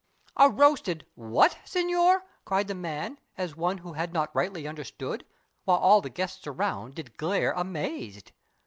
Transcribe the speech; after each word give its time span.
"A 0.35 0.49
roasted—WHAT? 0.49 1.59
Signore," 1.63 2.21
cried 2.43 2.67
the 2.67 2.73
man, 2.73 3.19
As 3.37 3.55
one 3.55 3.77
who 3.77 3.93
had 3.93 4.11
not 4.13 4.33
rightly 4.35 4.67
understood, 4.67 5.27
While 5.65 5.77
all 5.77 6.01
the 6.01 6.09
guests 6.09 6.47
around 6.47 6.95
did 6.95 7.17
glare 7.17 7.51
amazed. 7.51 8.31